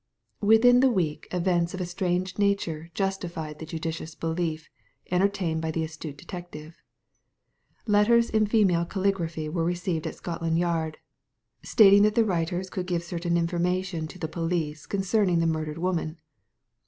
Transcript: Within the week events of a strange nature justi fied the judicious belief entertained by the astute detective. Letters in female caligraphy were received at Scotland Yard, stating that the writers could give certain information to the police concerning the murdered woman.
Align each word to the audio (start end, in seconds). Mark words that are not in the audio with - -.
Within 0.41 0.79
the 0.79 0.89
week 0.89 1.27
events 1.31 1.75
of 1.75 1.79
a 1.79 1.85
strange 1.85 2.39
nature 2.39 2.89
justi 2.95 3.27
fied 3.27 3.59
the 3.59 3.67
judicious 3.67 4.15
belief 4.15 4.67
entertained 5.11 5.61
by 5.61 5.69
the 5.69 5.83
astute 5.83 6.17
detective. 6.17 6.81
Letters 7.85 8.27
in 8.31 8.47
female 8.47 8.83
caligraphy 8.83 9.47
were 9.47 9.63
received 9.63 10.07
at 10.07 10.15
Scotland 10.15 10.57
Yard, 10.57 10.97
stating 11.61 12.01
that 12.01 12.15
the 12.15 12.25
writers 12.25 12.67
could 12.67 12.87
give 12.87 13.03
certain 13.03 13.37
information 13.37 14.07
to 14.07 14.17
the 14.17 14.27
police 14.27 14.87
concerning 14.87 15.37
the 15.37 15.45
murdered 15.45 15.77
woman. 15.77 16.17